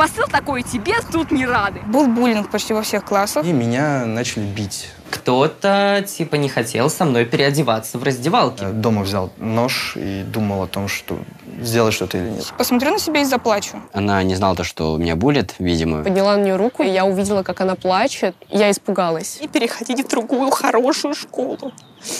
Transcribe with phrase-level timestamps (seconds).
[0.00, 1.80] посыл такой, тебе тут не рады.
[1.86, 3.44] Был буллинг почти во всех классах.
[3.44, 4.88] И меня начали бить.
[5.10, 8.64] Кто-то, типа, не хотел со мной переодеваться в раздевалке.
[8.64, 11.18] Я дома взял нож и думал о том, что
[11.60, 12.50] сделать что-то или нет.
[12.56, 13.76] Посмотрю на себя и заплачу.
[13.92, 16.02] Она не знала то, что меня булят, видимо.
[16.02, 18.34] Подняла на нее руку, и я увидела, как она плачет.
[18.48, 19.38] Я испугалась.
[19.42, 21.72] И переходить в другую хорошую школу.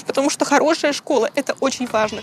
[0.06, 2.20] Потому что хорошая школа– это очень важно.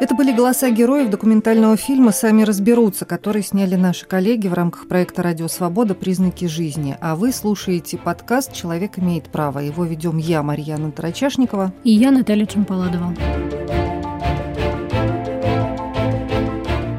[0.00, 5.22] Это были голоса героев документального фильма «Сами разберутся», который сняли наши коллеги в рамках проекта
[5.22, 5.94] «Радио Свобода.
[5.94, 6.96] Признаки жизни».
[7.00, 9.60] А вы слушаете подкаст «Человек имеет право».
[9.60, 11.72] Его ведем я, Марьяна Тарачашникова.
[11.84, 13.14] И я, Наталья Чемпаладова.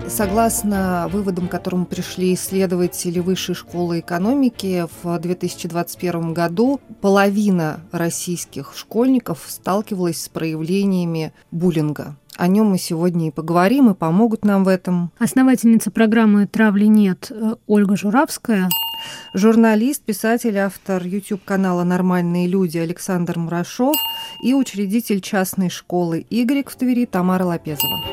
[0.08, 9.44] Согласно выводам, к которым пришли исследователи Высшей школы экономики, в 2021 году половина российских школьников
[9.46, 12.16] сталкивалась с проявлениями буллинга.
[12.38, 15.12] О нем мы сегодня и поговорим, и помогут нам в этом.
[15.20, 17.32] Основательница программы «Травли нет»
[17.66, 18.70] Ольга Журавская.
[19.34, 23.96] Журналист, писатель, автор YouTube-канала «Нормальные люди» Александр Мурашов
[24.44, 28.04] и учредитель частной школы «Y» в Твери Тамара Лапезова.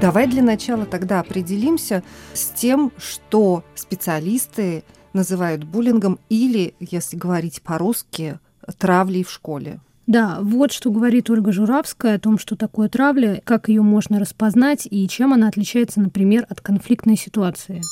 [0.00, 8.38] Давай для начала тогда определимся с тем, что специалисты называют буллингом или, если говорить по-русски,
[8.78, 9.80] травлей в школе.
[10.06, 14.86] Да, вот что говорит Ольга Журавская о том, что такое травля, как ее можно распознать
[14.88, 17.82] и чем она отличается, например, от конфликтной ситуации.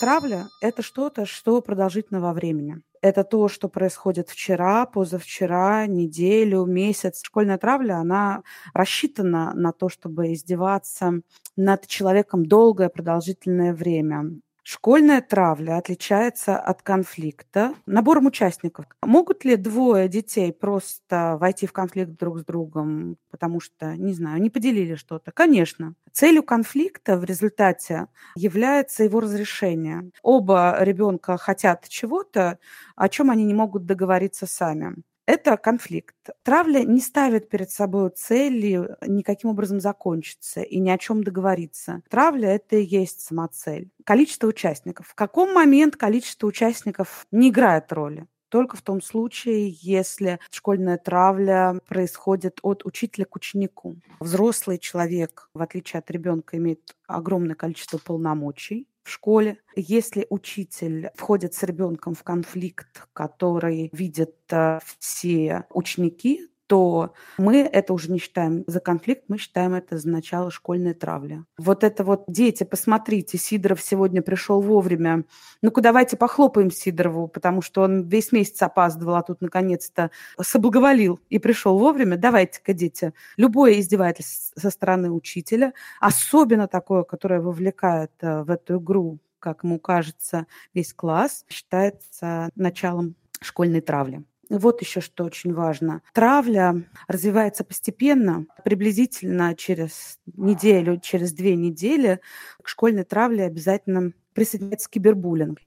[0.00, 2.82] Травля– это что-то, что продолжительно во времени.
[3.02, 7.20] Это то, что происходит вчера, позавчера, неделю, месяц.
[7.24, 8.42] Школьная травля, она
[8.74, 11.20] рассчитана на то, чтобы издеваться
[11.56, 14.40] над человеком долгое продолжительное время.
[14.70, 18.84] Школьная травля отличается от конфликта набором участников.
[19.02, 24.42] Могут ли двое детей просто войти в конфликт друг с другом, потому что, не знаю,
[24.42, 25.32] не поделили что-то?
[25.32, 25.94] Конечно.
[26.12, 30.10] Целью конфликта в результате является его разрешение.
[30.20, 32.58] Оба ребенка хотят чего-то,
[32.94, 34.96] о чем они не могут договориться сами
[35.28, 36.16] это конфликт.
[36.42, 42.00] Травля не ставит перед собой цели никаким образом закончиться и ни о чем договориться.
[42.08, 43.90] Травля– это и есть самоцель.
[44.04, 45.06] Количество участников.
[45.06, 48.26] В каком момент количество участников не играет роли?
[48.50, 53.96] только в том случае, если школьная травля происходит от учителя к ученику.
[54.20, 59.58] Взрослый человек, в отличие от ребенка, имеет огромное количество полномочий, в школе.
[59.74, 67.94] Если учитель входит с ребенком в конфликт, который видят э, все ученики, то мы это
[67.94, 71.42] уже не считаем за конфликт, мы считаем это за начало школьной травли.
[71.56, 75.24] Вот это вот, дети, посмотрите, Сидоров сегодня пришел вовремя.
[75.62, 81.38] Ну-ка, давайте похлопаем Сидорову, потому что он весь месяц опаздывал, а тут наконец-то соблаговолил и
[81.38, 82.18] пришел вовремя.
[82.18, 89.18] Давайте-ка, дети, любое издевательство со стороны учителя, особенно такое, которое вовлекает э, в эту игру
[89.40, 94.24] как ему кажется, весь класс считается началом школьной травли.
[94.48, 96.02] Вот еще что очень важно.
[96.14, 102.20] Травля развивается постепенно, приблизительно через неделю, через две недели
[102.62, 105.58] к школьной травле обязательно присоединяется кибербуллинг.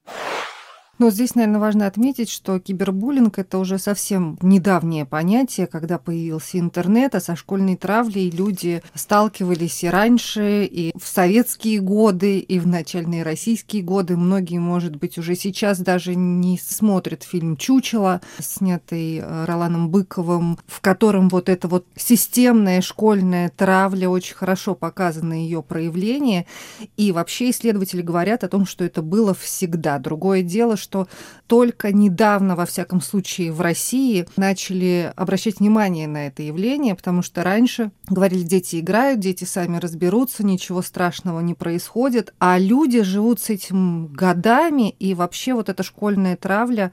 [1.02, 7.16] Но здесь, наверное, важно отметить, что кибербуллинг– это уже совсем недавнее понятие, когда появился интернет,
[7.16, 13.24] а со школьной травлей люди сталкивались и раньше, и в советские годы, и в начальные
[13.24, 14.16] российские годы.
[14.16, 20.82] Многие, может быть, уже сейчас даже не смотрят фильм «Чучело», снятый э, Роланом Быковым, в
[20.82, 26.46] котором вот эта вот системная школьная травля, очень хорошо показано ее проявление.
[26.96, 29.98] И вообще исследователи говорят о том, что это было всегда.
[29.98, 31.08] Другое дело, что что
[31.48, 37.44] только недавно, во всяком случае, в России начали обращать внимание на это явление, потому что
[37.44, 43.50] раньше говорили, дети играют, дети сами разберутся, ничего страшного не происходит, а люди живут с
[43.50, 46.92] этим годами, и вообще вот эта школьная травля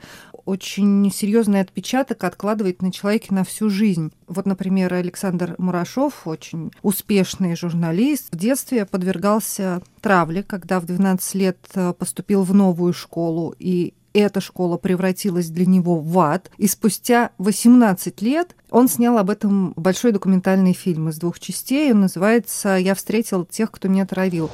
[0.48, 4.12] очень серьезный отпечаток откладывает на человека на всю жизнь.
[4.26, 11.58] Вот, например, Александр Мурашов, очень успешный журналист, в детстве подвергался травле, когда в 12 лет
[11.74, 16.50] э, поступил в новую школу, и эта школа превратилась для него в ад.
[16.58, 21.92] И спустя 18 лет он снял об этом большой документальный фильм из двух частей.
[21.92, 24.50] Он называется «Я встретил тех, кто меня травил».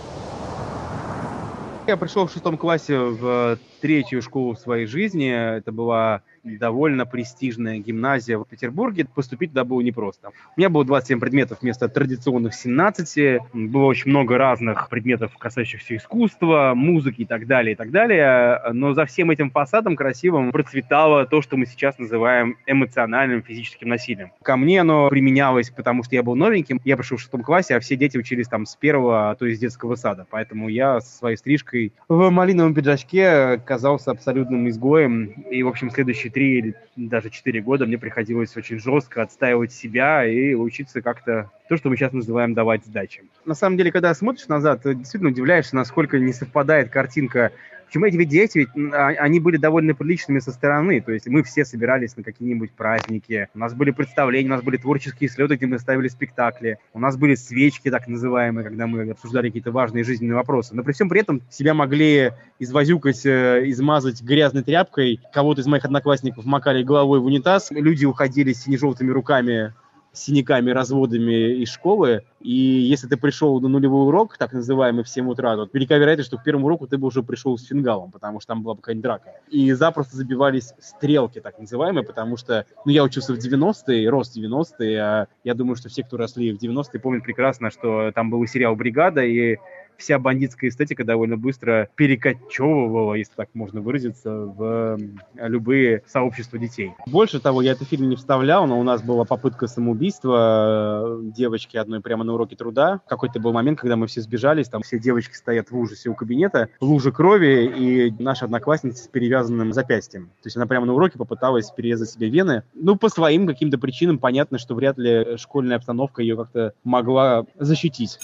[1.86, 5.28] Я пришел в шестом классе в третью школу в своей жизни.
[5.28, 9.06] Это была довольно престижная гимназия в Петербурге.
[9.14, 10.30] Поступить туда было непросто.
[10.56, 13.40] У меня было 27 предметов вместо традиционных 17.
[13.52, 18.60] Было очень много разных предметов, касающихся искусства, музыки и так далее, и так далее.
[18.72, 24.30] Но за всем этим фасадом красивым процветало то, что мы сейчас называем эмоциональным физическим насилием.
[24.42, 26.80] Ко мне оно применялось, потому что я был новеньким.
[26.84, 29.54] Я пришел в шестом классе, а все дети учились там с первого, а то и
[29.54, 30.26] с детского сада.
[30.30, 35.26] Поэтому я со своей стрижкой в малиновом пиджачке казался абсолютным изгоем.
[35.50, 40.26] И, в общем, следующие три или даже четыре года мне приходилось очень жестко отстаивать себя
[40.26, 43.22] и учиться как-то то, что мы сейчас называем давать сдачи.
[43.46, 47.52] На самом деле, когда смотришь назад, ты действительно удивляешься, насколько не совпадает картинка
[47.86, 51.64] Почему эти дети, ведь а, они были довольно приличными со стороны, то есть мы все
[51.64, 55.78] собирались на какие-нибудь праздники, у нас были представления, у нас были творческие слеты, где мы
[55.78, 60.74] ставили спектакли, у нас были свечки так называемые, когда мы обсуждали какие-то важные жизненные вопросы,
[60.74, 65.84] но при всем при этом себя могли извозюкать, э, измазать грязной тряпкой, кого-то из моих
[65.84, 69.72] одноклассников макали головой в унитаз, люди уходили с сине-желтыми руками
[70.14, 75.28] синяками, разводами из школы, и если ты пришел на нулевой урок, так называемый в 7
[75.28, 78.40] утра, то велика вероятность, что к первому уроку ты бы уже пришел с фингалом, потому
[78.40, 79.32] что там была какая-нибудь драка.
[79.50, 85.00] И запросто забивались стрелки, так называемые, потому что, ну, я учился в 90-е, рост 90-е,
[85.00, 88.76] а я думаю, что все, кто росли в 90-е, помнят прекрасно, что там был сериал
[88.76, 89.56] «Бригада», и
[89.96, 94.98] вся бандитская эстетика довольно быстро перекочевывала, если так можно выразиться, в
[95.34, 96.92] любые сообщества детей.
[97.06, 101.76] Больше того, я этот фильм не вставлял, но у нас была попытка самоубийства э, девочки
[101.76, 103.00] одной прямо на уроке труда.
[103.08, 106.68] Какой-то был момент, когда мы все сбежались, там все девочки стоят в ужасе у кабинета,
[106.80, 110.26] лужа крови, и наша одноклассница с перевязанным запястьем.
[110.42, 112.62] То есть она прямо на уроке попыталась перерезать себе вены.
[112.74, 118.18] Ну, по своим каким-то причинам понятно, что вряд ли школьная обстановка ее как-то могла защитить.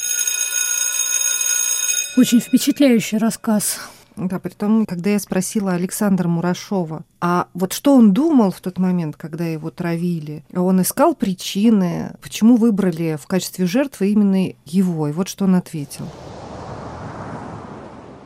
[2.17, 3.89] Очень впечатляющий рассказ.
[4.17, 8.79] Да, при том, когда я спросила Александра Мурашова, а вот что он думал в тот
[8.79, 10.45] момент, когда его травили?
[10.53, 16.05] Он искал причины, почему выбрали в качестве жертвы именно его, и вот что он ответил.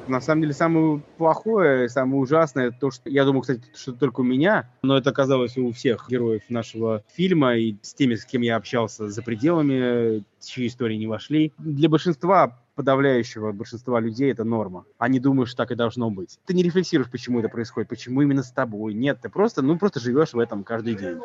[0.08, 4.24] На самом деле, самое плохое, самое ужасное, то, что я думал, кстати, что только у
[4.24, 8.56] меня, но это оказалось у всех героев нашего фильма и с теми, с кем я
[8.56, 11.52] общался за пределами, чьи истории не вошли.
[11.58, 14.84] Для большинства подавляющего большинства людей это норма.
[14.98, 16.38] Они думают, что так и должно быть.
[16.46, 18.94] Ты не рефлексируешь, почему это происходит, почему именно с тобой.
[18.94, 21.18] Нет, ты просто, ну, просто живешь в этом каждый день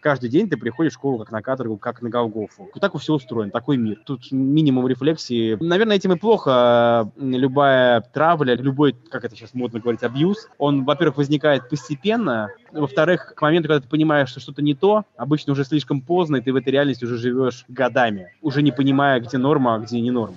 [0.00, 2.68] каждый день ты приходишь в школу как на каторгу, как на Голгофу.
[2.80, 4.00] Так все устроено, такой мир.
[4.04, 5.56] Тут минимум рефлексии.
[5.60, 7.10] Наверное, этим и плохо.
[7.16, 13.42] Любая травля, любой, как это сейчас модно говорить, абьюз, он, во-первых, возникает постепенно, во-вторых, к
[13.42, 16.56] моменту, когда ты понимаешь, что что-то не то, обычно уже слишком поздно, и ты в
[16.56, 20.36] этой реальности уже живешь годами, уже не понимая, где норма, а где не норма.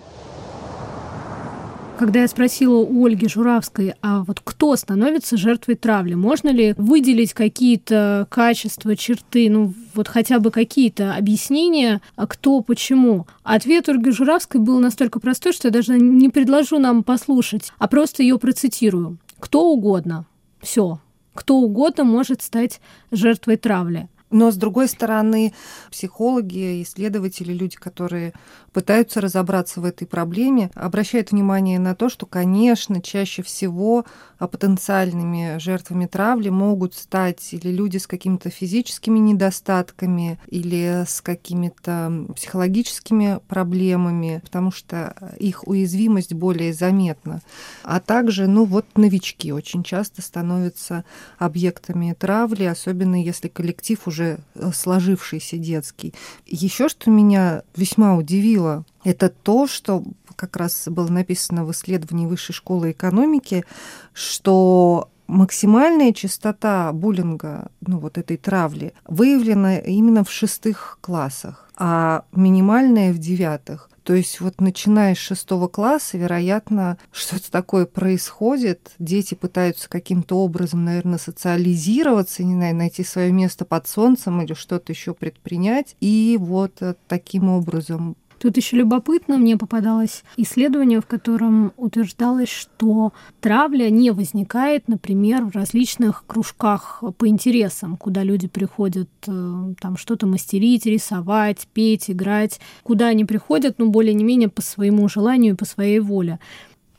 [1.97, 7.33] Когда я спросила у Ольги Журавской, а вот кто становится жертвой травли, можно ли выделить
[7.33, 13.27] какие-то качества, черты, ну вот хотя бы какие-то объяснения, а кто, почему?
[13.43, 18.23] Ответ Ольги Журавской был настолько простой, что я даже не предложу нам послушать, а просто
[18.23, 19.17] ее процитирую.
[19.39, 20.25] Кто угодно.
[20.61, 20.99] Все.
[21.35, 22.81] Кто угодно может стать
[23.11, 24.09] жертвой травли.
[24.33, 25.53] Но, с другой стороны,
[25.91, 28.33] психологи, исследователи, люди, которые
[28.73, 34.05] пытаются разобраться в этой проблеме, обращают внимание на то, что, конечно, чаще всего
[34.39, 43.39] потенциальными жертвами травли могут стать или люди с какими-то физическими недостатками, или с какими-то психологическими
[43.47, 47.41] проблемами, потому что их уязвимость более заметна.
[47.83, 51.05] А также, ну вот, новички очень часто становятся
[51.37, 56.13] объектами травли, особенно если коллектив уже уже э, сложившийся детский.
[56.45, 58.62] Еще что меня весьма удивило,
[59.03, 60.03] это то, что
[60.35, 63.65] как раз было написано в исследовании Высшей школы экономики,
[64.13, 73.13] что максимальная частота буллинга, ну вот этой травли, выявлена именно в шестых классах, а минимальная
[73.13, 73.89] в девятых.
[74.03, 78.91] То есть вот начиная с шестого класса, вероятно, что-то такое происходит.
[78.99, 84.91] Дети пытаются каким-то образом, наверное, социализироваться, не знаю, найти свое место под солнцем или что-то
[84.91, 85.95] еще предпринять.
[86.01, 93.13] И вот э, таким образом Тут еще любопытно, мне попадалось исследование, в котором утверждалось, что
[93.39, 100.27] травля не возникает, например, в различных кружках по интересам, куда люди приходят э, там что-то
[100.27, 105.99] мастерить, рисовать, петь, играть, куда они приходят, ну, более-не-менее по своему желанию и по своей
[105.99, 106.37] воле.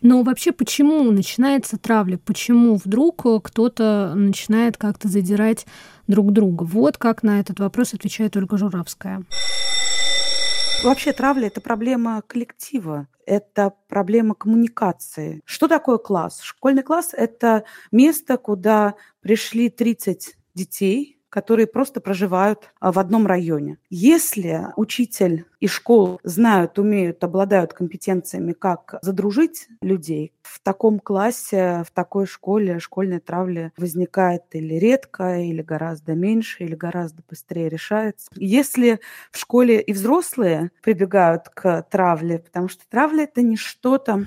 [0.01, 2.19] Но вообще, почему начинается травля?
[2.25, 5.67] Почему вдруг кто-то начинает как-то задирать
[6.07, 6.63] друг друга?
[6.63, 9.25] Вот как на этот вопрос отвечает Ольга Журавская.
[10.85, 15.41] Вообще травля– это проблема коллектива, это проблема коммуникации.
[15.47, 16.43] Что такое класс?
[16.43, 23.79] Школьный класс– это место, куда пришли 30 детей, которые просто проживают а, в одном районе.
[23.91, 31.91] Если учитель и школа знают, умеют, обладают компетенциями, как задружить людей, в таком классе, в
[31.91, 38.29] такой школе школьная травля возникает или редко, или гораздо меньше, или гораздо быстрее решается.
[38.37, 39.01] Если
[39.33, 44.25] в школе и взрослые прибегают к травле, потому что травля– это не что-то,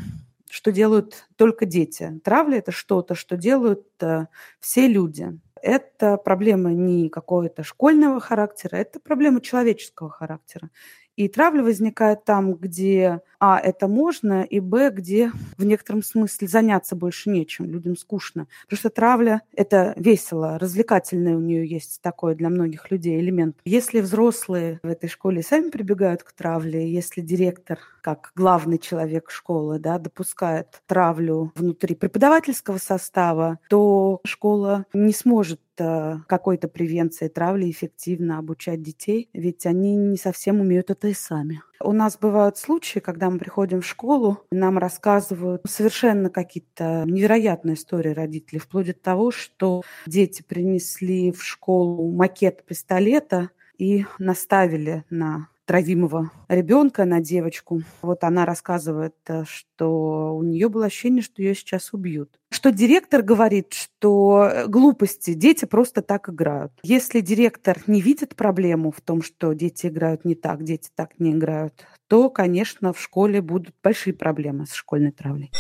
[0.49, 2.19] что делают только дети.
[2.25, 4.25] Травля– это что-то, что делают э,
[4.59, 5.39] все люди.
[5.61, 10.69] Это проблема не какого-то школьного характера, это проблема человеческого характера.
[11.17, 16.95] И травля возникает там, где, а, это можно, и, б, где в некотором смысле заняться
[16.95, 18.47] больше нечем, людям скучно.
[18.65, 23.57] Потому что травля– это весело, развлекательный у нее есть такой для многих людей элемент.
[23.65, 29.79] Если взрослые в этой школе сами прибегают к травле, если директор, как главный человек школы,
[29.79, 38.81] да, допускает травлю внутри преподавательского состава, то школа не сможет какой-то превенции травли эффективно обучать
[38.81, 41.61] детей, ведь они не совсем умеют это и сами.
[41.79, 48.13] У нас бывают случаи, когда мы приходим в школу, нам рассказывают совершенно какие-то невероятные истории
[48.13, 56.31] родителей, вплоть до того, что дети принесли в школу макет пистолета и наставили на травимого
[56.47, 57.81] ребенка, на девочку.
[58.01, 62.39] Вот она рассказывает, э, что у нее было ощущение, что ее сейчас убьют.
[62.49, 66.71] Что директор говорит, что э, глупости, дети просто так играют.
[66.83, 71.31] Если директор не видит проблему в том, что дети играют не так, дети так не
[71.31, 75.51] играют, то, конечно, в школе будут большие проблемы с школьной травлей.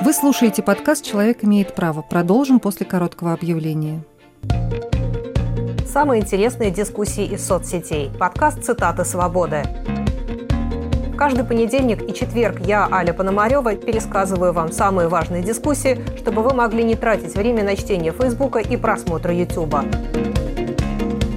[0.00, 2.00] Вы слушаете подкаст «Человек имеет право».
[2.00, 4.04] Продолжим после короткого объявления.
[5.98, 8.08] Самые интересные дискуссии из соцсетей.
[8.20, 9.64] Подкаст «Цитаты свободы».
[11.16, 16.84] Каждый понедельник и четверг я, Аля Пономарева, пересказываю вам самые важные дискуссии, чтобы вы могли
[16.84, 19.86] не тратить время на чтение Фейсбука и просмотра Ютуба.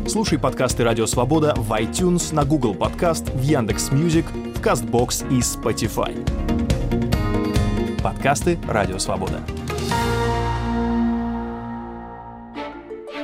[0.07, 5.39] Слушай подкасты «Радио Свобода» в iTunes, на Google Podcast, в Яндекс Music, в Castbox и
[5.39, 6.13] Spotify.
[8.03, 9.39] Подкасты «Радио Свобода».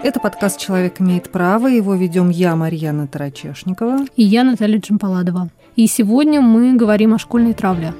[0.04, 1.68] Это подкаст «Человек имеет право».
[1.68, 4.06] Его ведем я, Марьяна Тарачешникова.
[4.16, 5.50] И я, Наталья Джампаладова.
[5.76, 7.94] И сегодня мы говорим о школьной травле.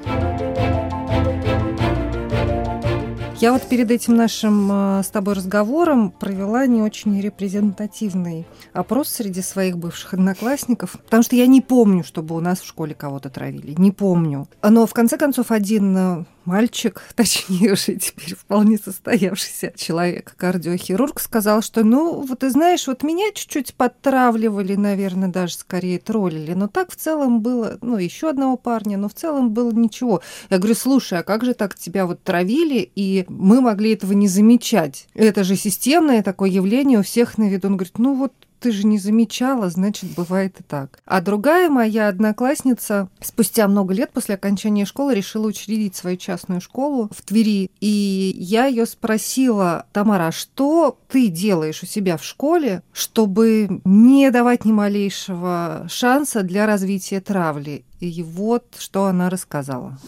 [3.40, 9.42] Я вот перед этим нашим э, с тобой разговором провела не очень репрезентативный опрос среди
[9.42, 13.74] своих бывших одноклассников, потому что я не помню, чтобы у нас в школе кого-то травили.
[13.78, 14.48] Не помню.
[14.60, 21.62] Но в конце концов один э, мальчик, точнее уже теперь вполне состоявшийся человек, кардиохирург, сказал,
[21.62, 26.90] что, ну, вот ты знаешь, вот меня чуть-чуть подтравливали, наверное, даже скорее троллили, но так
[26.90, 30.22] в целом было, ну, еще одного парня, но в целом было ничего.
[30.50, 34.26] Я говорю, слушай, а как же так тебя вот травили, и мы могли этого не
[34.26, 35.06] замечать?
[35.14, 37.68] Это же системное такое явление у всех на виду.
[37.68, 41.00] Он говорит, ну вот ты же не замечала, значит, бывает и так.
[41.04, 47.10] А другая моя одноклассница спустя много лет после окончания школы решила учредить свою частную школу
[47.14, 47.70] в Твери.
[47.80, 54.30] И я ее спросила, Тамара, а что ты делаешь у себя в школе, чтобы не
[54.30, 57.84] давать ни малейшего шанса для развития травли?
[58.00, 59.98] И вот что она рассказала.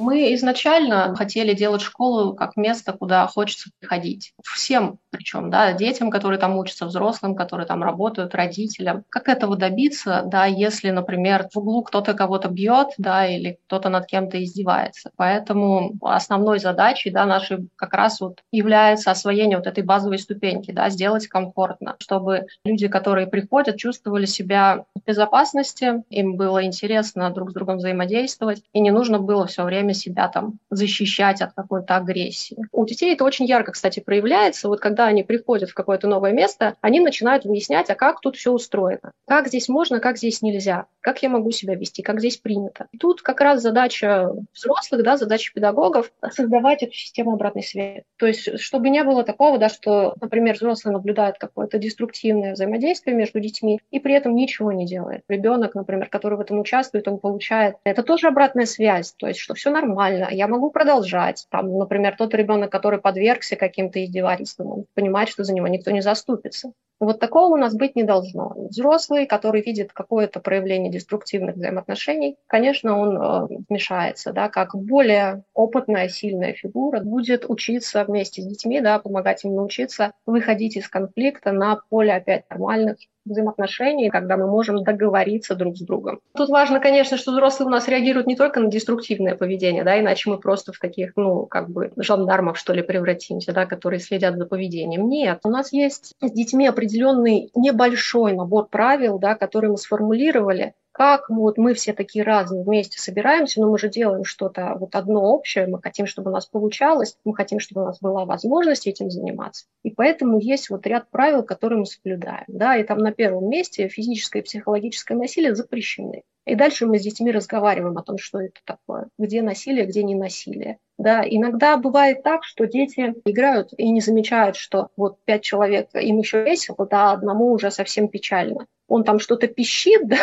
[0.00, 4.32] Мы изначально хотели делать школу как место, куда хочется приходить.
[4.42, 9.04] Всем причем, да, детям, которые там учатся, взрослым, которые там работают, родителям.
[9.08, 14.06] Как этого добиться, да, если, например, в углу кто-то кого-то бьет, да, или кто-то над
[14.06, 15.10] кем-то издевается.
[15.16, 20.88] Поэтому основной задачей, да, нашей как раз вот является освоение вот этой базовой ступеньки, да,
[20.90, 27.54] сделать комфортно, чтобы люди, которые приходят, чувствовали себя в безопасности, им было интересно друг с
[27.54, 32.56] другом взаимодействовать, и не нужно было все время время себя там защищать от какой-то агрессии.
[32.72, 34.68] У детей это очень ярко, кстати, проявляется.
[34.68, 38.52] Вот когда они приходят в какое-то новое место, они начинают выяснять, а как тут все
[38.52, 42.86] устроено, как здесь можно, как здесь нельзя, как я могу себя вести, как здесь принято.
[42.92, 48.04] И тут как раз задача взрослых, да, задача педагогов создавать эту систему обратной связи.
[48.16, 53.40] То есть, чтобы не было такого, да, что, например, взрослый наблюдает какое-то деструктивное взаимодействие между
[53.40, 55.22] детьми и при этом ничего не делает.
[55.28, 57.76] Ребенок, например, который в этом участвует, он получает.
[57.84, 61.46] Это тоже обратная связь, то есть, что все нормально, я могу продолжать.
[61.50, 66.00] Там, например, тот ребенок, который подвергся каким-то издевательствам, он понимает, что за него никто не
[66.00, 66.72] заступится.
[67.00, 68.54] Вот такого у нас быть не должно.
[68.68, 76.08] Взрослый, который видит какое-то проявление деструктивных взаимоотношений, конечно, он э, вмешается, да, как более опытная,
[76.08, 81.80] сильная фигура будет учиться вместе с детьми, да, помогать им научиться выходить из конфликта на
[81.88, 86.20] поле опять нормальных взаимоотношений, когда мы можем договориться друг с другом.
[86.34, 90.30] Тут важно, конечно, что взрослые у нас реагируют не только на деструктивное поведение, да, иначе
[90.30, 94.46] мы просто в таких, ну, как бы жандармов, что ли, превратимся, да, которые следят за
[94.46, 95.08] поведением.
[95.08, 101.30] Нет, у нас есть с детьми определенный небольшой набор правил, да, которые мы сформулировали, как
[101.30, 105.66] вот мы все такие разные вместе собираемся, но мы же делаем что-то вот одно общее,
[105.66, 109.66] мы хотим, чтобы у нас получалось, мы хотим, чтобы у нас была возможность этим заниматься.
[109.82, 112.44] И поэтому есть вот ряд правил, которые мы соблюдаем.
[112.48, 116.24] Да, и там на первом месте физическое и психологическое насилие запрещены.
[116.44, 120.16] И дальше мы с детьми разговариваем о том, что это такое, где насилие, где не
[120.16, 120.78] насилие.
[121.00, 126.18] Да, иногда бывает так, что дети играют и не замечают, что вот пять человек им
[126.18, 130.18] еще весело, да, одному уже совсем печально он там что-то пищит да,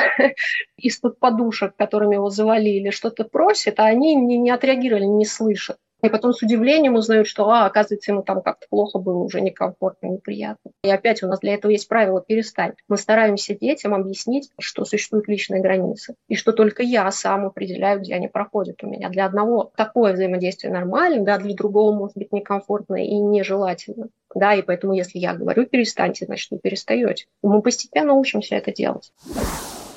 [0.78, 5.78] из-под подушек, которыми его завалили, что-то просит, а они не, не отреагировали, не слышат.
[6.04, 10.08] И потом с удивлением узнают, что, а, оказывается, ему там как-то плохо было, уже некомфортно,
[10.08, 10.72] неприятно.
[10.84, 12.74] И опять у нас для этого есть правило «перестань».
[12.88, 18.14] Мы стараемся детям объяснить, что существуют личные границы, и что только я сам определяю, где
[18.14, 19.10] они проходят у меня.
[19.10, 24.08] Для одного такое взаимодействие нормально, да, для другого может быть некомфортно и нежелательно.
[24.36, 27.26] Да, и поэтому, если я говорю «перестаньте», значит, вы перестаете.
[27.44, 29.12] И мы постепенно учимся это делать.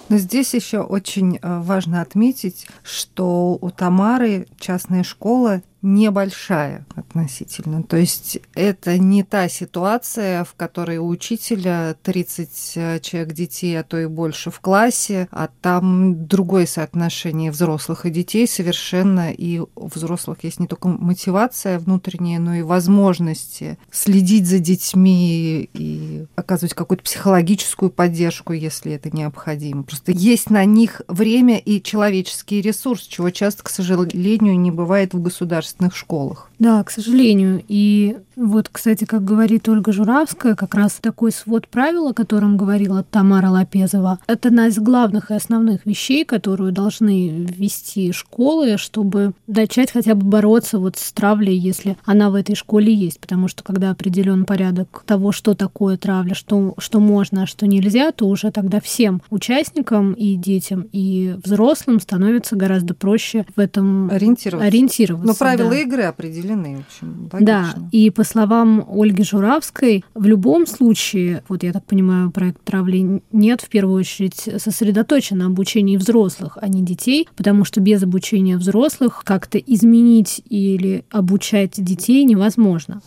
[0.08, 7.82] Но здесь еще очень э, важно отметить, что у Тамары частная школа небольшая относительно.
[7.82, 13.82] То есть это не та ситуация, в которой у учителя 30 э, человек детей, а
[13.82, 19.86] то и больше в классе, а там другое соотношение взрослых и детей совершенно, и у
[19.86, 27.04] взрослых есть не только мотивация внутренняя, но и возможности следить за детьми и оказывать какую-то
[27.04, 29.82] психологическую поддержку, если это необходимо.
[29.82, 35.22] Просто есть на них время и человеческий ресурс, чего часто, к сожалению, не бывает в
[35.22, 36.50] государстве государственных школах.
[36.58, 37.62] Да, к сожалению.
[37.68, 43.02] И вот, кстати, как говорит Ольга Журавская, как раз такой свод правил, о котором говорила
[43.02, 49.90] Тамара Лапезова, это одна из главных и основных вещей, которую должны ввести школы, чтобы начать
[49.90, 53.20] хотя бы бороться вот с травлей, если она в этой школе есть.
[53.20, 58.12] Потому что когда определен порядок того, что такое травля, что, что можно, а что нельзя,
[58.12, 64.66] то уже тогда всем участникам и детям, и взрослым становится гораздо проще в этом ориентироваться.
[64.66, 65.76] ориентироваться Но правила да.
[65.76, 67.40] игры определены, в общем, логично.
[67.40, 73.22] Да, и по словам Ольги Журавской, в любом случае, вот я так понимаю, проект травли
[73.32, 78.56] нет в первую очередь сосредоточен на обучении взрослых, а не детей, потому что без обучения
[78.56, 83.02] взрослых как-то изменить или обучать детей невозможно.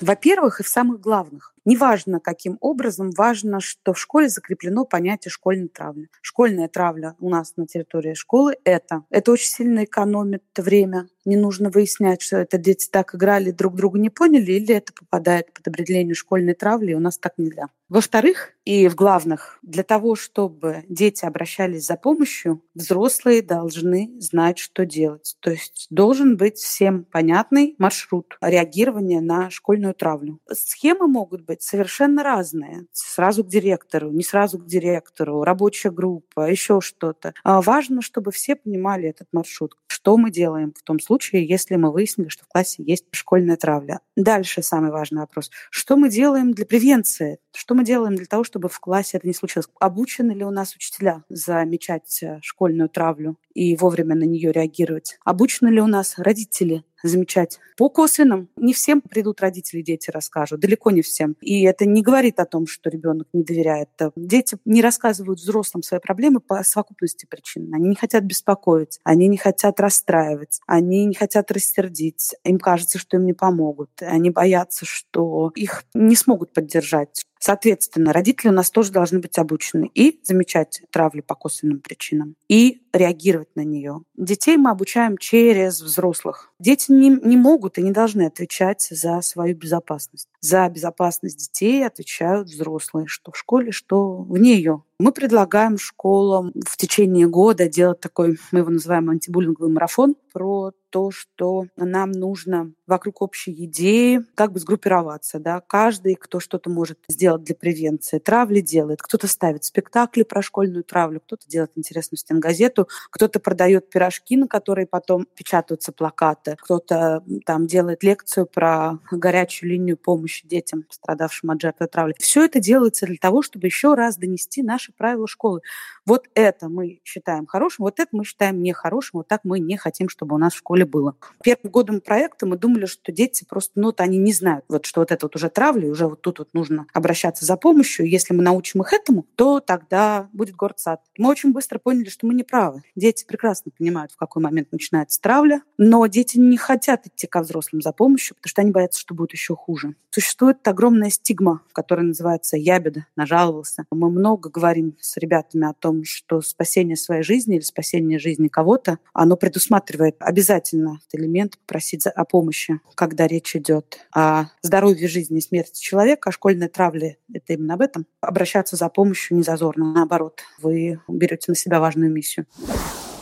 [0.00, 1.54] Во-первых, и в самых главных.
[1.64, 6.08] Неважно, каким образом, важно, что в школе закреплено понятие школьной травли.
[6.20, 9.02] Школьная травля у нас на территории школы– это.
[9.10, 11.08] Это очень сильно экономит время.
[11.26, 15.52] Не нужно выяснять, что это дети так играли, друг друга не поняли, или это попадает
[15.52, 17.66] под определение школьной травли, и у нас так нельзя.
[17.88, 24.84] Во-вторых, и в главных, для того, чтобы дети обращались за помощью, взрослые должны знать, что
[24.84, 25.36] делать.
[25.38, 30.40] То есть должен быть всем понятный маршрут реагирования на школьную травлю.
[30.50, 32.86] Схемы могут быть совершенно разные.
[32.92, 37.34] Сразу к директору, не сразу к директору, рабочая группа, еще что-то.
[37.44, 39.76] А важно, чтобы все понимали этот маршрут.
[39.86, 44.00] Что мы делаем в том случае, если мы выяснили, что в классе есть школьная травля.
[44.16, 45.50] Дальше самый важный вопрос.
[45.70, 47.38] Что мы делаем для превенции?
[47.54, 49.68] Что мы делаем для того, чтобы в классе это не случилось?
[49.80, 55.18] Обучены ли у нас учителя замечать э, школьную травлю и вовремя на нее реагировать?
[55.24, 57.58] Обучены ли у нас родители замечать.
[57.76, 61.36] По косвенным не всем придут родители, дети расскажут, далеко не всем.
[61.40, 63.90] И это не говорит о том, что ребенок не доверяет.
[64.16, 67.72] Дети не рассказывают взрослым свои проблемы по совокупности причин.
[67.74, 72.34] Они не хотят беспокоить, они не хотят расстраивать, они не хотят рассердить.
[72.44, 73.90] Им кажется, что им не помогут.
[74.00, 77.26] Они боятся, что их не смогут поддержать.
[77.38, 82.82] Соответственно, родители у нас тоже должны быть обучены и замечать травлю по косвенным причинам, и
[82.92, 84.00] реагировать на нее.
[84.16, 86.52] Детей мы обучаем через взрослых.
[86.58, 90.28] Дети не, не могут и не должны отвечать за свою безопасность.
[90.48, 94.84] За безопасность детей отвечают взрослые, что в школе, что вне ее.
[95.00, 101.10] Мы предлагаем школам в течение года делать такой, мы его называем антибуллинговый марафон, про то,
[101.10, 105.38] что нам нужно вокруг общей идеи как бы сгруппироваться.
[105.38, 105.60] Да?
[105.60, 109.00] Каждый, кто что-то может сделать для превенции, травли делает.
[109.00, 114.86] Кто-то ставит спектакли про школьную травлю, кто-то делает интересную стенгазету, кто-то продает пирожки, на которые
[114.86, 121.60] потом печатаются плакаты, кто-то там делает лекцию про горячую линию помощи помощи детям, пострадавшим от
[121.60, 122.14] жертвы травли.
[122.18, 125.60] Все это делается для того, чтобы еще раз донести наши правила школы.
[126.04, 130.08] Вот это мы считаем хорошим, вот это мы считаем нехорошим, вот так мы не хотим,
[130.08, 131.16] чтобы у нас в школе было.
[131.42, 135.00] Первым годом проекта мы думали, что дети просто, ну, вот они не знают, вот, что
[135.00, 138.08] вот это вот уже травля, уже вот тут вот нужно обращаться за помощью.
[138.08, 141.00] Если мы научим их этому, то тогда будет город сад.
[141.18, 142.82] Мы очень быстро поняли, что мы не правы.
[142.94, 147.82] Дети прекрасно понимают, в какой момент начинается травля, но дети не хотят идти ко взрослым
[147.82, 149.94] за помощью, потому что они боятся, что будет еще хуже.
[150.16, 153.84] Существует огромная стигма, которая называется «ябеда», «нажаловался».
[153.90, 158.98] Мы много говорим с ребятами о том, что спасение своей жизни или спасение жизни кого-то,
[159.12, 165.42] оно предусматривает обязательно элемент попросить за, о помощи, когда речь идет о здоровье жизни и
[165.42, 168.06] смерти человека, а школьная травля— это именно об этом.
[168.22, 172.46] Обращаться за помощью не зазорно, наоборот, вы берете на себя важную миссию.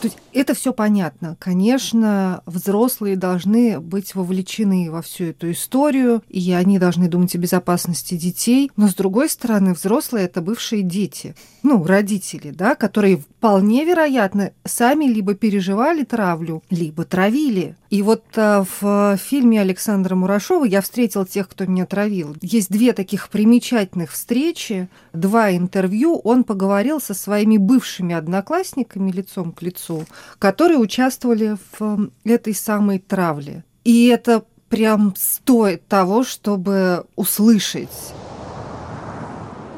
[0.01, 1.37] То есть это все понятно.
[1.39, 8.15] Конечно, взрослые должны быть вовлечены во всю эту историю, и они должны думать о безопасности
[8.15, 8.71] детей.
[8.75, 15.05] Но с другой стороны, взрослые это бывшие дети, ну, родители, да, которые вполне вероятно сами
[15.05, 17.75] либо переживали травлю, либо травили.
[17.89, 22.93] И вот а, в фильме Александра Мурашова «Я встретил тех, кто меня травил» есть две
[22.93, 26.19] таких примечательных встречи, два интервью.
[26.23, 30.05] Он поговорил со своими бывшими одноклассниками лицом к лицу, лицу,
[30.39, 33.63] которые участвовали в этой самой травле.
[33.83, 37.89] И это прям стоит того, чтобы услышать.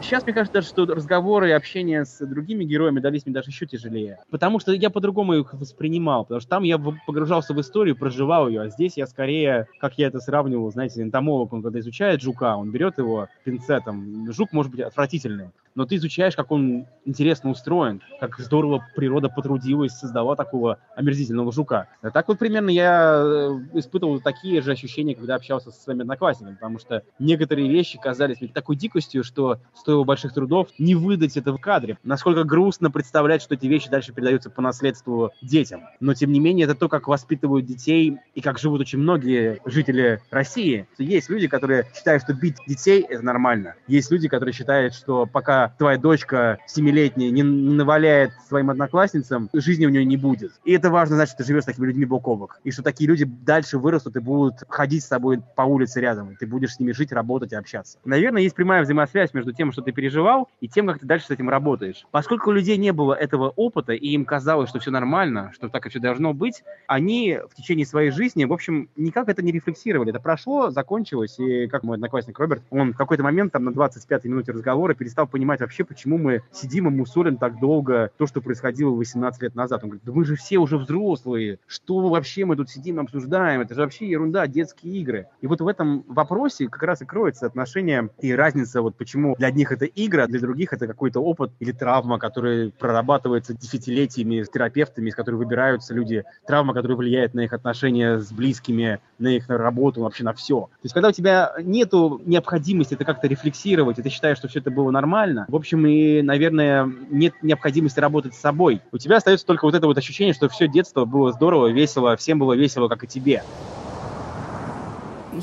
[0.07, 4.19] Сейчас, мне кажется, что разговоры и общение с другими героями дались мне даже еще тяжелее.
[4.29, 6.23] Потому что я по-другому их воспринимал.
[6.23, 8.61] Потому что там я погружался в историю, проживал ее.
[8.61, 12.71] А здесь я скорее, как я это сравнивал, знаете, энтомолог, он когда изучает жука, он
[12.71, 14.31] берет его пинцетом.
[14.31, 19.91] Жук может быть отвратительный но ты изучаешь, как он интересно устроен, как здорово природа потрудилась,
[19.91, 21.87] создала такого омерзительного жука.
[22.01, 26.79] Так вот примерно я э, испытывал такие же ощущения, когда общался со своими одноклассниками, потому
[26.79, 31.57] что некоторые вещи казались мне такой дикостью, что стоило больших трудов не выдать это в
[31.57, 31.97] кадре.
[32.03, 35.81] Насколько грустно представлять, что эти вещи дальше передаются по наследству детям.
[35.99, 40.21] Но тем не менее, это то, как воспитывают детей и как живут очень многие жители
[40.31, 40.87] России.
[40.97, 43.75] Есть люди, которые считают, что бить детей– это нормально.
[43.87, 49.85] Есть люди, которые считают, что пока твоя дочка семилетняя не, не наваляет своим одноклассницам, жизни
[49.85, 50.53] у нее не будет.
[50.65, 52.59] И это важно знать, что ты живешь с такими людьми бок о бок.
[52.63, 56.35] И что такие люди дальше вырастут и будут ходить с тобой по улице рядом.
[56.35, 57.97] Ты будешь с ними жить, работать и общаться.
[58.05, 61.29] Наверное, есть прямая взаимосвязь между тем, что ты переживал, и тем, как ты дальше с
[61.29, 62.07] этим работаешь.
[62.09, 65.85] Поскольку у людей не было этого опыта, и им казалось, что все нормально, что так
[65.85, 70.09] и все должно быть, они в течение своей жизни, в общем, никак это не рефлексировали.
[70.09, 74.27] Это прошло, закончилось, и как мой одноклассник Роберт, он в какой-то момент, там, на 25-й
[74.27, 78.89] минуте разговора перестал понимать, вообще, почему мы сидим и мусорим так долго то, что происходило
[78.89, 79.83] 18 лет назад.
[79.83, 83.75] Он говорит, да мы же все уже взрослые, что вообще мы тут сидим обсуждаем, это
[83.75, 85.27] же вообще ерунда, детские игры.
[85.41, 89.47] И вот в этом вопросе как раз и кроется отношение и разница, вот почему для
[89.47, 95.09] одних это игра, для других это какой-то опыт или травма, которая прорабатывается десятилетиями с терапевтами,
[95.09, 100.01] из которых выбираются люди, травма, которая влияет на их отношения с близкими, на их работу,
[100.01, 100.61] вообще на все.
[100.61, 104.59] То есть, когда у тебя нету необходимости это как-то рефлексировать, и ты считаешь, что все
[104.59, 108.81] это было нормально, в общем, и, наверное, нет необходимости работать с собой.
[108.91, 112.39] У тебя остается только вот это вот ощущение, что все детство было здорово, весело, всем
[112.39, 113.43] было весело, как и тебе.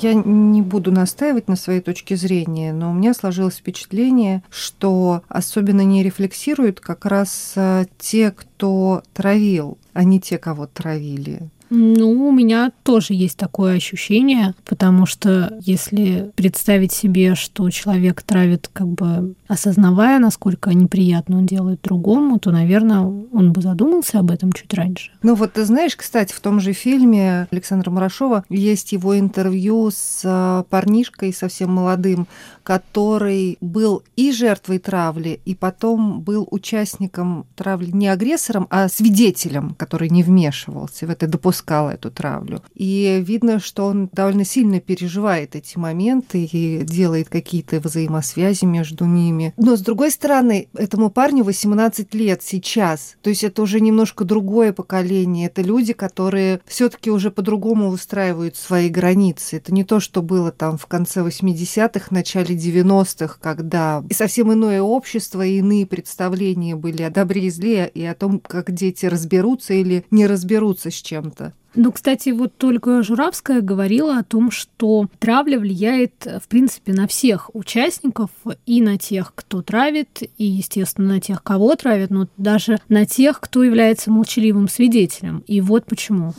[0.01, 5.83] Я не буду настаивать на своей точке зрения, но у меня сложилось впечатление, что особенно
[5.83, 11.49] не рефлексируют как раз э, те, кто травил, а не те, кого травили.
[11.75, 18.71] Ну, у меня тоже есть такое ощущение, потому что если представить себе, что человек травит,
[18.73, 24.53] как бы осознавая, насколько неприятно он делает другому, то, наверное, он бы задумался об этом
[24.53, 25.11] чуть раньше.
[25.23, 30.23] Ну вот ты знаешь, кстати, в том же фильме Александра Марашова есть его интервью с
[30.25, 32.29] э, парнишкой совсем молодым,
[32.63, 40.09] который был и жертвой травли, и потом был участником травли не агрессором, а свидетелем, который
[40.09, 41.27] не вмешивался в это,
[41.65, 42.63] допускал эту травлю.
[42.75, 49.55] И видно, что он довольно сильно переживает эти моменты и делает какие-то взаимосвязи между ними.
[49.57, 53.17] Но, с другой стороны, этому парню 18 лет сейчас.
[53.23, 55.47] То есть это уже немножко другое поколение.
[55.47, 59.57] Это люди, которые все таки уже по-другому выстраивают свои границы.
[59.57, 65.45] Это не то, что было там в конце 80-х, начале 90-х, когда совсем иное общество,
[65.45, 70.05] и иные представления были о добре и зле, и о том, как дети разберутся или
[70.11, 71.54] не разберутся с чем-то.
[71.77, 77.51] Ну, кстати, вот только Журавская говорила о том, что травля влияет, в принципе, на всех
[77.55, 78.31] участников,
[78.65, 83.41] и на тех, кто травит, и, естественно, на тех, кого травит, но даже на тех,
[83.41, 85.43] кто является молчаливым свидетелем.
[85.47, 86.33] И вот почему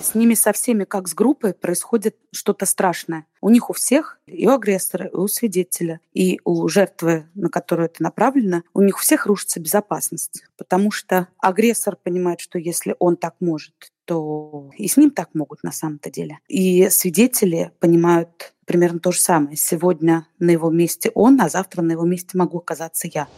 [0.00, 3.26] С ними со всеми, как с группой, происходит что-то страшное.
[3.40, 7.86] У них у всех, и у агрессора, и у свидетеля, и у жертвы, на которую
[7.86, 10.44] это направлено, у них у всех рушится безопасность.
[10.58, 15.62] Потому что агрессор понимает, что если он так может, то и с ним так могут
[15.62, 16.38] на самом-то деле.
[16.48, 19.56] И свидетели понимают примерно то же самое.
[19.56, 23.28] Сегодня на его месте он, а завтра на его месте могу оказаться я.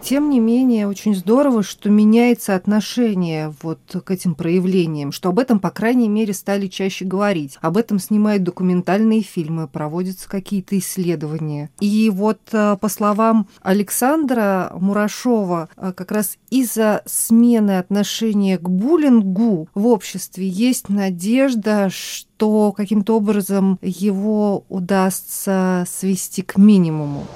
[0.00, 5.60] Тем не менее, очень здорово, что меняется отношение вот к этим проявлениям, что об этом,
[5.60, 7.58] по крайней мере, стали чаще говорить.
[7.60, 11.70] Об этом снимают документальные фильмы, проводятся какие-то исследования.
[11.80, 19.68] И вот, э, по словам Александра Мурашова, э, как раз из-за смены отношения к буллингу
[19.74, 27.26] в обществе есть надежда, что каким-то образом его удастся свести к минимуму.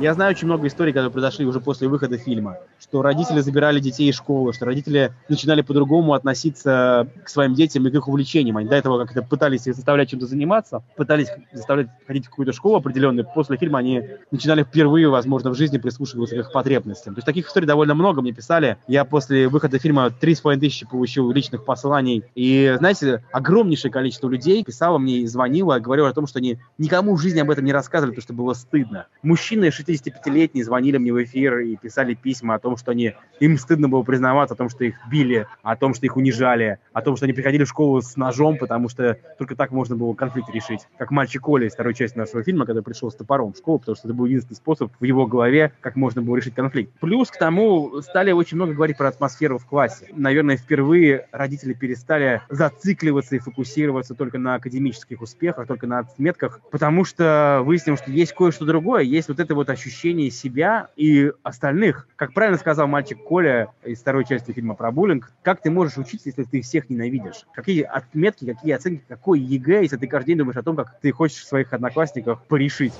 [0.00, 4.10] Я знаю очень много историй, которые произошли уже после выхода фильма, что родители забирали детей
[4.10, 8.56] из школы, что родители начинали по-другому относиться к своим детям и к их увлечениям.
[8.56, 12.76] Они до этого как-то пытались их заставлять чем-то заниматься, пытались заставлять ходить в какую-то школу
[12.76, 13.24] определенную.
[13.34, 14.02] После фильма они
[14.32, 17.14] начинали впервые, возможно, в жизни прислушиваться к их потребностям.
[17.14, 18.78] То есть таких историй довольно много мне писали.
[18.88, 22.24] Я после выхода фильма три с половиной тысячи получил личных посланий.
[22.34, 27.14] И, знаете, огромнейшее количество людей писало мне и звонило, говорило о том, что они никому
[27.14, 29.06] в жизни об этом не рассказывали, потому что было стыдно.
[29.22, 33.88] Мужчины 65-летние звонили мне в эфир и писали письма о том, что они, им стыдно
[33.88, 37.26] было признаваться о том, что их били, о том, что их унижали, о том, что
[37.26, 40.80] они приходили в школу с ножом, потому что только так можно было конфликт решить.
[40.98, 43.96] Как мальчик Коля из второй части нашего фильма, когда пришел с топором в школу, потому
[43.96, 46.92] что это был единственный способ в его голове, как можно было решить конфликт.
[47.00, 50.08] Плюс к тому стали очень много говорить про атмосферу в классе.
[50.12, 57.04] Наверное, впервые родители перестали зацикливаться и фокусироваться только на академических успехах, только на отметках, потому
[57.04, 62.08] что выяснилось, что есть кое-что другое, есть вот это вот ощущение себя и остальных.
[62.16, 66.28] Как правильно сказал мальчик Коля из второй части фильма про буллинг, как ты можешь учиться,
[66.28, 67.44] если ты всех ненавидишь?
[67.52, 71.12] Какие отметки, какие оценки, какой ЕГЭ, если ты каждый день думаешь о том, как ты
[71.12, 72.94] хочешь своих одноклассников порешить?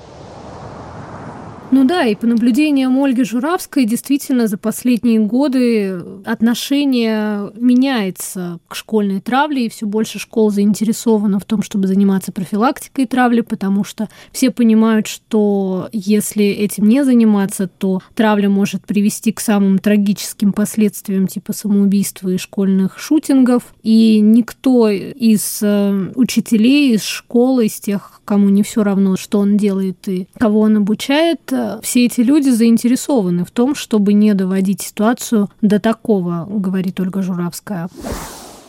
[1.75, 9.21] Ну да, и по наблюдениям Ольги Журавской, действительно, за последние годы отношение меняется к школьной
[9.21, 14.53] травле, и все больше школ заинтересовано в том, чтобы заниматься профилактикой травли, потому что все
[14.53, 21.53] понимают, что если этим не заниматься, то травля может привести к самым трагическим последствиям типа
[21.53, 28.63] самоубийства и школьных шутингов, и никто из э, учителей, из школы, из тех, кому не
[28.63, 31.41] все равно, что он делает и кого он обучает,
[31.83, 37.89] все эти люди заинтересованы в том, чтобы не доводить ситуацию до такого, говорит Ольга Журавская.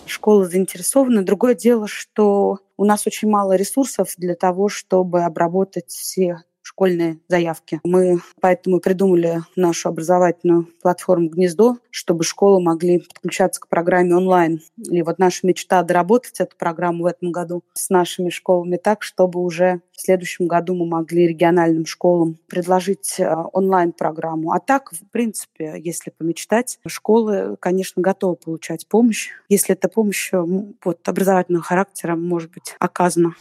[0.05, 1.23] Школа заинтересована.
[1.23, 7.79] Другое дело, что у нас очень мало ресурсов для того, чтобы обработать все школьные заявки.
[7.83, 14.61] Мы поэтому придумали нашу образовательную платформу «Гнездо», чтобы школы могли подключаться к программе онлайн.
[14.77, 19.41] И вот наша мечта доработать эту программу в этом году с нашими школами так, чтобы
[19.41, 24.51] уже в следующем году мы могли региональным школам предложить э, онлайн-программу.
[24.51, 31.07] А так, в принципе, если помечтать, школы, конечно, готовы получать помощь, если эта помощь вот,
[31.07, 33.35] образовательного характера может быть оказана.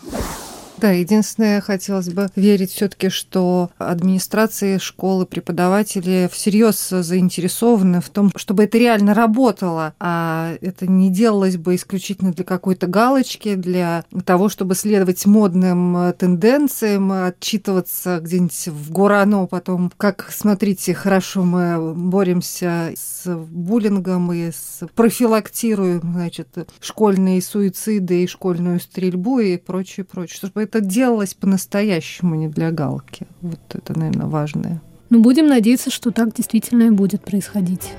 [0.84, 8.64] Да, единственное, хотелось бы верить все-таки, что администрации школы, преподаватели всерьез заинтересованы в том, чтобы
[8.64, 14.74] это реально работало, а это не делалось бы исключительно для какой-то галочки, для того, чтобы
[14.74, 24.34] следовать модным тенденциям, отчитываться где-нибудь в Гурано потом, как, смотрите, хорошо мы боремся с буллингом
[24.34, 30.36] и с профилактируем, значит, школьные суициды и школьную стрельбу и прочее, прочее.
[30.36, 33.26] Чтобы это делалось по-настоящему, не для галки.
[33.40, 34.82] Вот это, наверное, важное.
[35.10, 37.92] Ну, будем надеяться, что так действительно и будет происходить.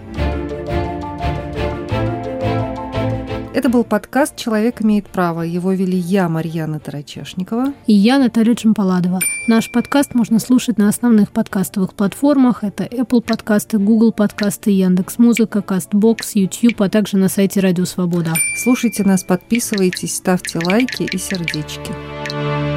[3.56, 5.42] Это был подкаст «Человек имеет право».
[5.42, 7.74] Его вели я, Марьяна Тарачешникова.
[7.88, 9.22] И я, Наталья Джампаладова.
[9.48, 12.66] Наш подкаст можно слушать на основных подкастовых платформах.
[12.66, 18.34] Это Apple подкасты, Google подкасты, Яндекс.Музыка, Castbox, YouTube, а также на сайте Радио Свобода.
[18.62, 22.75] Слушайте нас, подписывайтесь, ставьте лайки и сердечки.